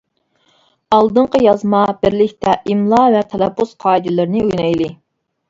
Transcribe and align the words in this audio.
ئالدىنقى 0.95 1.41
يازما: 1.47 1.81
بىرلىكتە 2.05 2.55
ئىملا 2.73 3.03
ۋە 3.17 3.23
تەلەپپۇز 3.35 3.77
قائىدىلىرىنى 3.87 4.43
ئۆگىنەيلى! 4.49 4.91